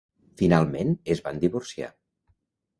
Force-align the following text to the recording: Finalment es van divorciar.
Finalment 0.41 0.95
es 1.17 1.23
van 1.27 1.45
divorciar. 1.45 1.93